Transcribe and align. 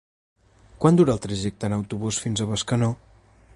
Quant 0.85 0.97
dura 0.99 1.13
el 1.17 1.21
trajecte 1.27 1.69
en 1.71 1.77
autobús 1.77 2.21
fins 2.25 2.43
a 2.47 2.51
Bescanó? 2.55 2.93